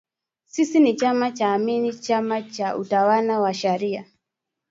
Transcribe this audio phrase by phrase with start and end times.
[0.45, 4.05] Sisi ni chama cha Amani chama cha utawala wa sharia